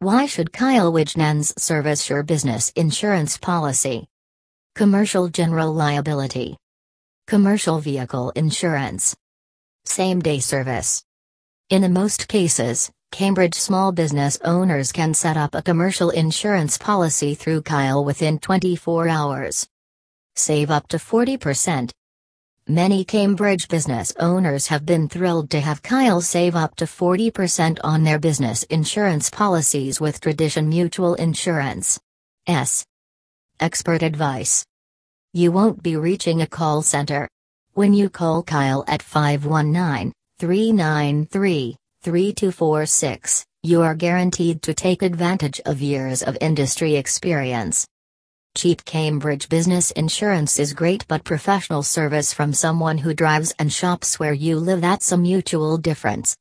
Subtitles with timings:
[0.00, 4.06] Why should Kyle Wijnands service your business insurance policy?
[4.74, 6.56] Commercial general liability.
[7.26, 9.14] Commercial vehicle insurance.
[9.84, 11.04] Same day service.
[11.68, 17.34] In the most cases, Cambridge small business owners can set up a commercial insurance policy
[17.34, 19.68] through Kyle within 24 hours.
[20.34, 21.90] Save up to 40%.
[22.70, 28.04] Many Cambridge business owners have been thrilled to have Kyle save up to 40% on
[28.04, 31.98] their business insurance policies with Tradition Mutual Insurance.
[32.46, 32.86] S.
[33.58, 34.64] Expert advice.
[35.32, 37.28] You won't be reaching a call center.
[37.72, 45.82] When you call Kyle at 519 393 3246, you are guaranteed to take advantage of
[45.82, 47.84] years of industry experience.
[48.56, 54.18] Cheap Cambridge business insurance is great, but professional service from someone who drives and shops
[54.18, 56.36] where you live that's a mutual difference.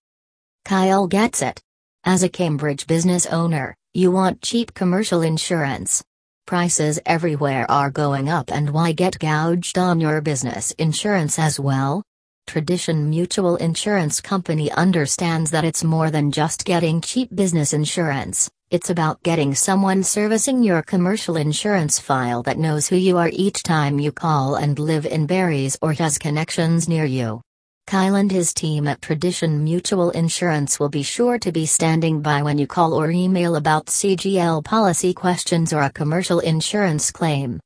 [0.66, 1.62] Kyle gets it.
[2.04, 6.04] As a Cambridge business owner, you want cheap commercial insurance.
[6.48, 12.02] Prices everywhere are going up, and why get gouged on your business insurance as well?
[12.48, 18.92] Tradition Mutual Insurance Company understands that it's more than just getting cheap business insurance, it's
[18.92, 23.98] about getting someone servicing your commercial insurance file that knows who you are each time
[23.98, 27.42] you call and live in Barry's or has connections near you.
[27.88, 32.44] Kyle and his team at Tradition Mutual Insurance will be sure to be standing by
[32.44, 37.60] when you call or email about CGL policy questions or a commercial insurance claim.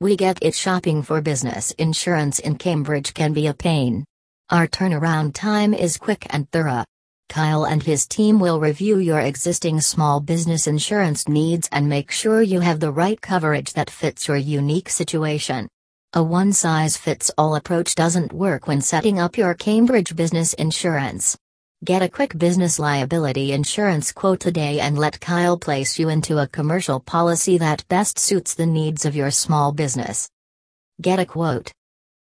[0.00, 4.04] We get it shopping for business insurance in Cambridge can be a pain.
[4.50, 6.84] Our turnaround time is quick and thorough.
[7.28, 12.42] Kyle and his team will review your existing small business insurance needs and make sure
[12.42, 15.68] you have the right coverage that fits your unique situation.
[16.14, 21.36] A one size fits all approach doesn't work when setting up your Cambridge business insurance.
[21.84, 26.48] Get a quick business liability insurance quote today and let Kyle place you into a
[26.48, 30.28] commercial policy that best suits the needs of your small business.
[31.00, 31.70] Get a quote.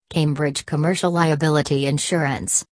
[0.09, 2.63] Cambridge Commercial Liability Insurance.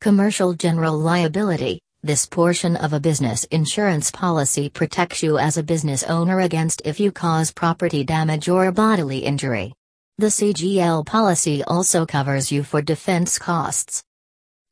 [0.00, 6.02] Commercial General Liability this portion of a business insurance policy protects you as a business
[6.04, 9.74] owner against if you cause property damage or bodily injury.
[10.16, 14.02] The CGL policy also covers you for defense costs.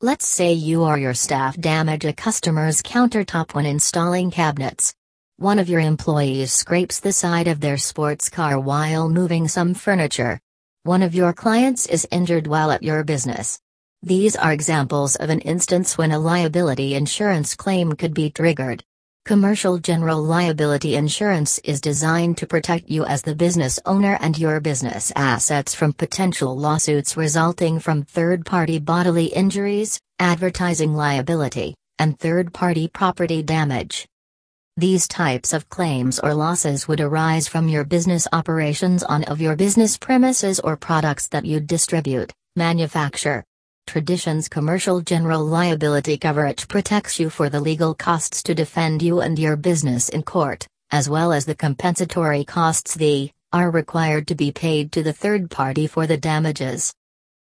[0.01, 4.95] Let's say you or your staff damage a customer's countertop when installing cabinets.
[5.37, 10.39] One of your employees scrapes the side of their sports car while moving some furniture.
[10.81, 13.59] One of your clients is injured while at your business.
[14.01, 18.81] These are examples of an instance when a liability insurance claim could be triggered.
[19.25, 24.61] Commercial general liability insurance is designed to protect you as the business owner and your
[24.61, 32.53] business assets from potential lawsuits resulting from third party bodily injuries, advertising liability, and third
[32.53, 34.07] party property damage.
[34.77, 39.57] These types of claims or losses would arise from your business operations on of your
[39.57, 43.43] business premises or products that you distribute, manufacture,
[43.89, 49.39] Tradition's commercial general liability coverage protects you for the legal costs to defend you and
[49.39, 54.51] your business in court, as well as the compensatory costs the are required to be
[54.51, 56.93] paid to the third party for the damages.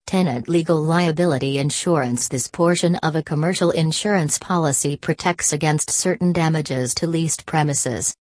[0.08, 6.96] Tenant legal liability insurance This portion of a commercial insurance policy protects against certain damages
[6.96, 8.16] to leased premises,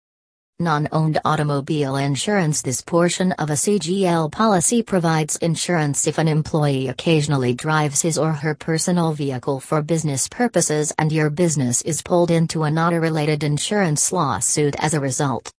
[0.60, 7.54] Non-owned automobile insurance This portion of a CGL policy provides insurance if an employee occasionally
[7.54, 12.64] drives his or her personal vehicle for business purposes and your business is pulled into
[12.64, 15.52] an auto-related insurance lawsuit as a result.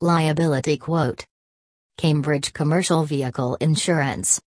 [0.00, 1.24] Liability quote.
[1.96, 4.40] Cambridge Commercial Vehicle Insurance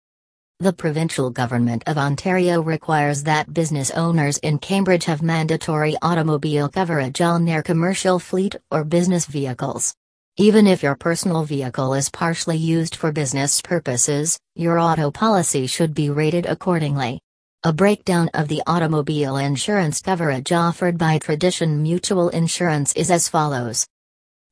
[0.60, 7.20] the provincial government of Ontario requires that business owners in Cambridge have mandatory automobile coverage
[7.20, 9.94] on their commercial fleet or business vehicles.
[10.36, 15.94] Even if your personal vehicle is partially used for business purposes, your auto policy should
[15.94, 17.20] be rated accordingly.
[17.62, 23.86] A breakdown of the automobile insurance coverage offered by Tradition Mutual Insurance is as follows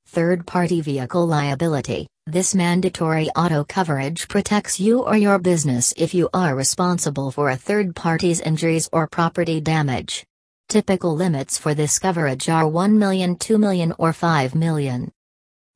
[0.07, 2.07] Third party vehicle liability.
[2.29, 7.57] This mandatory auto coverage protects you or your business if you are responsible for a
[7.57, 10.27] third party's injuries or property damage.
[10.69, 15.13] Typical limits for this coverage are 1 million, 2 million, or 5 million.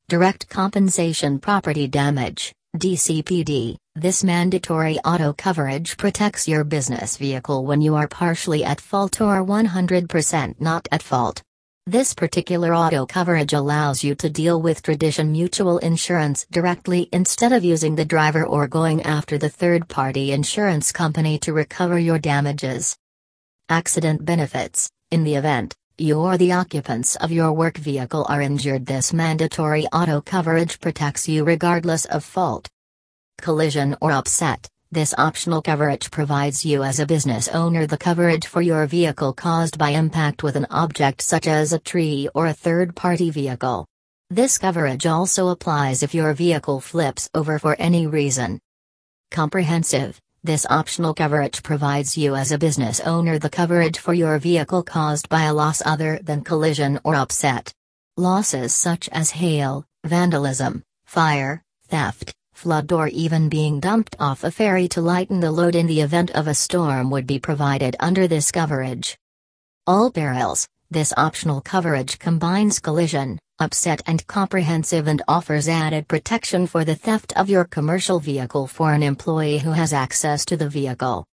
[0.09, 3.77] Direct compensation property damage, DCPD.
[3.95, 9.41] This mandatory auto coverage protects your business vehicle when you are partially at fault or
[9.41, 11.43] 100% not at fault.
[11.87, 17.63] This particular auto coverage allows you to deal with Tradition Mutual Insurance directly instead of
[17.63, 22.95] using the driver or going after the third party insurance company to recover your damages.
[23.67, 28.85] Accident benefits In the event you or the occupants of your work vehicle are injured,
[28.85, 32.67] this mandatory auto coverage protects you regardless of fault.
[33.39, 34.69] Collision or upset.
[34.93, 39.77] This optional coverage provides you as a business owner the coverage for your vehicle caused
[39.77, 43.85] by impact with an object such as a tree or a third party vehicle.
[44.29, 48.59] This coverage also applies if your vehicle flips over for any reason.
[49.31, 50.19] Comprehensive.
[50.43, 55.29] This optional coverage provides you as a business owner the coverage for your vehicle caused
[55.29, 57.73] by a loss other than collision or upset.
[58.17, 64.87] Losses such as hail, vandalism, fire, theft, flood or even being dumped off a ferry
[64.87, 68.51] to lighten the load in the event of a storm would be provided under this
[68.51, 69.17] coverage.
[69.87, 76.85] All perils, this optional coverage combines collision, upset and comprehensive and offers added protection for
[76.85, 81.25] the theft of your commercial vehicle for an employee who has access to the vehicle.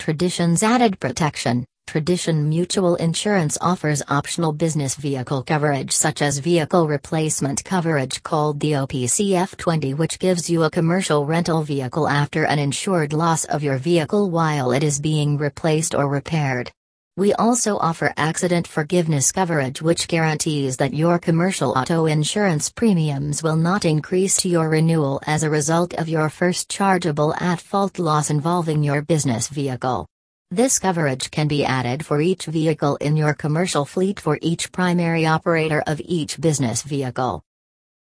[0.00, 7.64] Tradition's added protection Tradition Mutual Insurance offers optional business vehicle coverage such as vehicle replacement
[7.64, 13.44] coverage called the OPCF20 which gives you a commercial rental vehicle after an insured loss
[13.44, 16.72] of your vehicle while it is being replaced or repaired.
[17.16, 23.56] We also offer accident forgiveness coverage which guarantees that your commercial auto insurance premiums will
[23.56, 28.82] not increase to your renewal as a result of your first chargeable at-fault loss involving
[28.82, 30.06] your business vehicle.
[30.52, 35.26] This coverage can be added for each vehicle in your commercial fleet for each primary
[35.26, 37.42] operator of each business vehicle.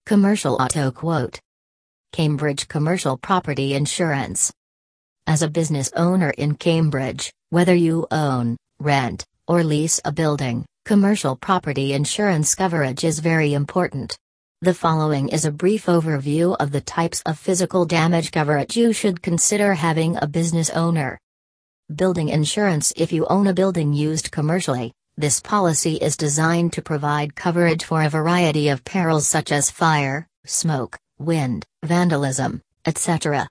[0.07, 1.39] Commercial Auto Quote
[2.11, 4.51] Cambridge Commercial Property Insurance
[5.27, 11.35] As a business owner in Cambridge, whether you own, rent, or lease a building, commercial
[11.35, 14.17] property insurance coverage is very important.
[14.61, 19.21] The following is a brief overview of the types of physical damage coverage you should
[19.21, 21.19] consider having a business owner.
[21.95, 27.35] Building insurance If you own a building used commercially, this policy is designed to provide
[27.35, 33.45] coverage for a variety of perils such as fire, smoke, wind, vandalism, etc.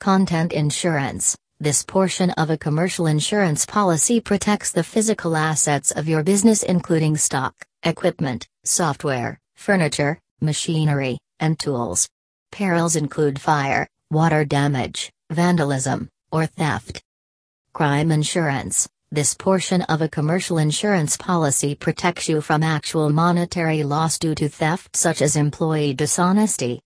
[0.00, 6.22] Content insurance This portion of a commercial insurance policy protects the physical assets of your
[6.22, 7.54] business, including stock,
[7.84, 12.06] equipment, software, furniture, machinery, and tools.
[12.50, 17.02] Perils include fire, water damage, vandalism, or theft.
[17.74, 24.18] Crime insurance this portion of a commercial insurance policy protects you from actual monetary loss
[24.18, 26.80] due to theft, such as employee dishonesty.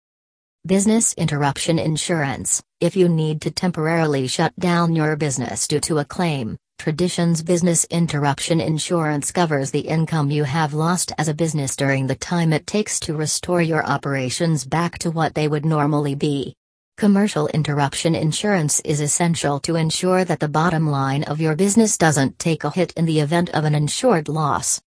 [0.66, 6.04] Business interruption insurance if you need to temporarily shut down your business due to a
[6.04, 12.06] claim, Tradition's business interruption insurance covers the income you have lost as a business during
[12.06, 16.54] the time it takes to restore your operations back to what they would normally be.
[16.96, 22.38] Commercial interruption insurance is essential to ensure that the bottom line of your business doesn't
[22.38, 24.80] take a hit in the event of an insured loss.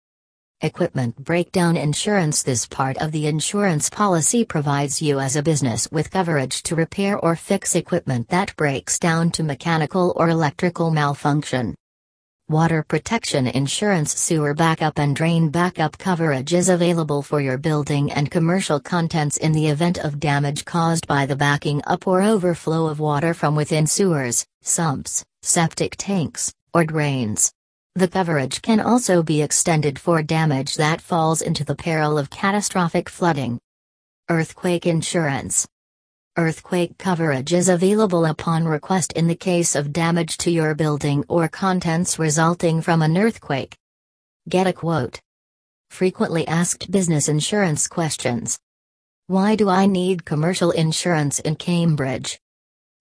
[0.61, 6.09] Equipment breakdown insurance This part of the insurance policy provides you as a business with
[6.09, 11.75] coverage to repair or fix equipment that breaks down to mechanical or electrical malfunction.
[12.49, 18.31] Water protection insurance sewer backup and drain backup coverage is available for your building and
[18.31, 23.01] commercial contents in the event of damage caused by the backing up or overflow of
[23.01, 27.51] water from within sewers, sumps, septic tanks, or drains.
[27.95, 33.09] The coverage can also be extended for damage that falls into the peril of catastrophic
[33.09, 33.59] flooding.
[34.29, 35.67] Earthquake insurance
[36.39, 41.47] Earthquake coverage is available upon request in the case of damage to your building or
[41.47, 43.75] contents resulting from an earthquake.
[44.47, 45.19] Get a quote.
[45.89, 48.59] Frequently asked business insurance questions.
[49.25, 52.39] Why do I need commercial insurance in Cambridge?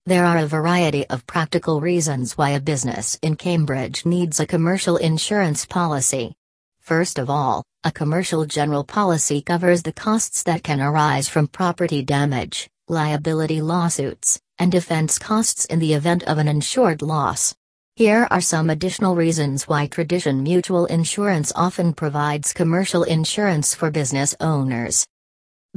[0.06, 4.96] There are a variety of practical reasons why a business in Cambridge needs a commercial
[4.96, 6.32] insurance policy.
[6.80, 12.00] First of all, a commercial general policy covers the costs that can arise from property
[12.00, 17.54] damage liability lawsuits, and defense costs in the event of an insured loss.
[17.96, 24.34] Here are some additional reasons why Tradition Mutual Insurance often provides commercial insurance for business
[24.38, 25.06] owners.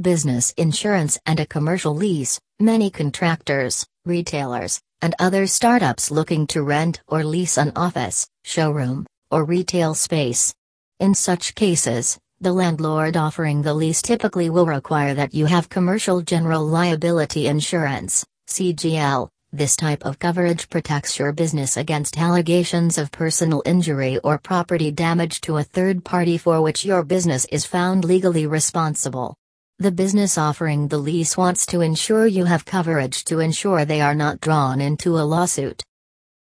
[0.00, 7.00] Business insurance and a commercial lease, many contractors, retailers, and other startups looking to rent
[7.08, 10.54] or lease an office, showroom, or retail space.
[10.98, 16.22] In such cases, the landlord offering the lease typically will require that you have commercial
[16.22, 19.28] general liability insurance, CGL.
[19.52, 25.42] This type of coverage protects your business against allegations of personal injury or property damage
[25.42, 29.34] to a third party for which your business is found legally responsible.
[29.78, 34.14] The business offering the lease wants to ensure you have coverage to ensure they are
[34.14, 35.82] not drawn into a lawsuit.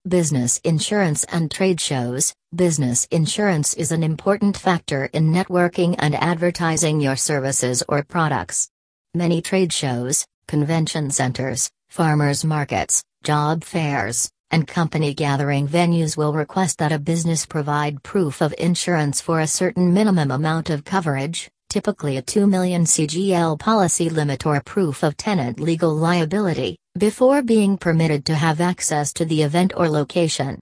[0.09, 2.35] Business insurance and trade shows.
[2.53, 8.69] Business insurance is an important factor in networking and advertising your services or products.
[9.15, 16.79] Many trade shows, convention centers, farmers markets, job fairs, and company gathering venues will request
[16.79, 22.17] that a business provide proof of insurance for a certain minimum amount of coverage, typically
[22.17, 28.27] a 2 million CGL policy limit or proof of tenant legal liability, before being permitted
[28.27, 30.59] to have access to the event or location.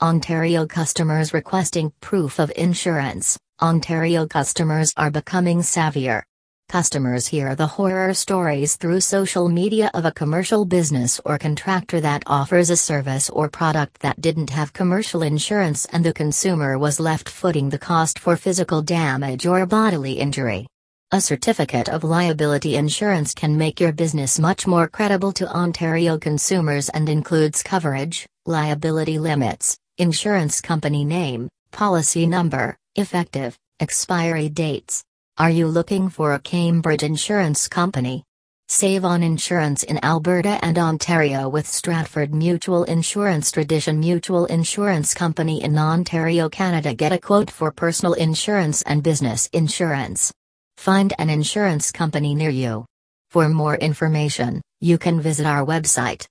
[0.00, 3.36] Ontario customers requesting proof of insurance.
[3.60, 6.22] Ontario customers are becoming savvier.
[6.68, 12.22] Customers hear the horror stories through social media of a commercial business or contractor that
[12.26, 17.28] offers a service or product that didn't have commercial insurance and the consumer was left
[17.28, 20.68] footing the cost for physical damage or bodily injury.
[21.10, 26.90] A certificate of liability insurance can make your business much more credible to Ontario consumers
[26.90, 35.02] and includes coverage, liability limits, insurance company name, policy number, effective, expiry dates.
[35.38, 38.22] Are you looking for a Cambridge insurance company?
[38.68, 45.62] Save on insurance in Alberta and Ontario with Stratford Mutual Insurance Tradition Mutual Insurance Company
[45.64, 46.92] in Ontario, Canada.
[46.92, 50.34] Get a quote for personal insurance and business insurance.
[50.78, 52.86] Find an insurance company near you.
[53.30, 56.24] For more information, you can visit our website